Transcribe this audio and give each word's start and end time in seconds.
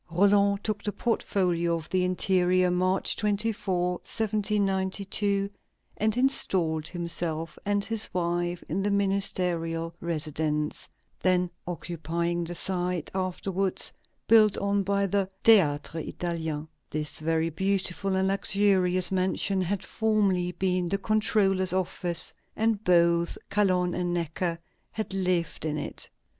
Roland 0.09 0.63
took 0.63 0.81
the 0.81 0.91
portfolio 0.91 1.75
of 1.75 1.87
the 1.91 2.03
Interior, 2.03 2.71
March 2.71 3.15
24, 3.17 3.91
1792, 3.99 5.47
and 5.95 6.17
installed 6.17 6.87
himself 6.87 7.55
and 7.67 7.85
his 7.85 8.11
wife 8.11 8.63
in 8.67 8.81
the 8.81 8.89
ministerial 8.89 9.93
residence, 10.01 10.89
then 11.19 11.51
occupying 11.67 12.43
the 12.45 12.55
site 12.55 13.11
afterwards 13.13 13.91
built 14.27 14.57
on 14.57 14.81
by 14.81 15.05
the 15.05 15.29
Théâtre 15.43 16.03
Italien. 16.07 16.67
This 16.89 17.19
very 17.19 17.51
beautiful 17.51 18.15
and 18.15 18.27
luxurious 18.27 19.11
mansion 19.11 19.61
had 19.61 19.85
formerly 19.85 20.51
been 20.53 20.89
the 20.89 20.97
controller's 20.97 21.73
office, 21.73 22.33
and 22.55 22.83
both 22.83 23.37
Calonne 23.51 23.93
and 23.93 24.11
Necker 24.15 24.57
had 24.93 25.13
lived 25.13 25.63
in 25.63 25.77
it. 25.77 26.09